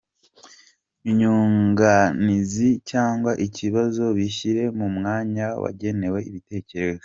[1.09, 6.99] Inyunganizi cyangwa ikibazo bishyire mu mwanya wagenewe ibitekerezo.